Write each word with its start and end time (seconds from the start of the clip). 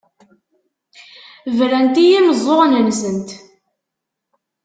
Brant 1.57 1.95
i 2.03 2.05
yimeẓẓuɣen-nsent. 2.09 3.29